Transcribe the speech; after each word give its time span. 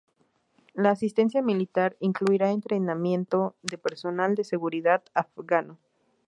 La 0.73 0.89
asistencia 0.89 1.43
militar 1.43 1.95
incluirá 1.99 2.49
entrenamiento 2.49 3.55
de 3.61 3.77
personal 3.77 4.33
de 4.33 4.43
seguridad 4.43 5.03
afgano. 5.13 5.77